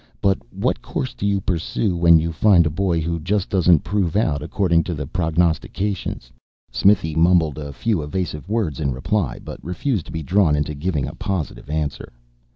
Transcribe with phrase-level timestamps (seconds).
[0.19, 4.15] But what course do you pursue when you find a boy who just doesn't prove
[4.15, 6.31] out according to the prognostications?"
[6.71, 11.05] Smithy mumbled a few evasive words in reply, but refused to be drawn into giving
[11.05, 12.11] a positive answer.